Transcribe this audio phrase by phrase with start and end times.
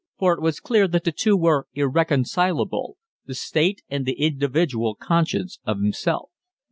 [0.17, 5.59] For it was clear that the two were irreconcilable, the state and the individual conscious
[5.63, 6.31] of himself.